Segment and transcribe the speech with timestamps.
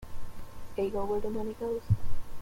[0.75, 1.83] They go where the money goes.